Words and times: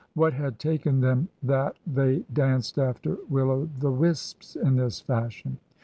What 0.15 0.33
had 0.33 0.57
taken 0.57 1.01
them 1.01 1.29
that 1.43 1.75
they 1.85 2.25
danced 2.33 2.79
after 2.79 3.19
will 3.29 3.51
o' 3.51 3.69
the 3.79 3.91
wisps 3.91 4.55
in 4.55 4.77
this 4.77 4.99
fashion 4.99 5.59